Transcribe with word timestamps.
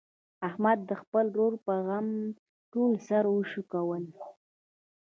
احمد 0.47 0.79
د 0.89 0.91
خپل 1.01 1.25
ورور 1.31 1.53
په 1.65 1.73
غم 1.87 2.07
ټول 2.71 2.91
سر 3.07 3.23
و 3.31 3.35
شکولو. 3.51 4.11